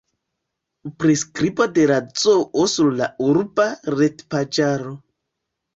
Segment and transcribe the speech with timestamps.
[1.03, 5.01] Priskribo de la zoo sur la urba retpaĝaro.